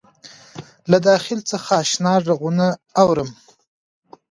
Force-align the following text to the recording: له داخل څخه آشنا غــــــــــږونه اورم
له 0.91 0.97
داخل 1.09 1.39
څخه 1.51 1.69
آشنا 1.81 2.13
غــــــــــږونه 2.25 2.67
اورم 3.01 3.29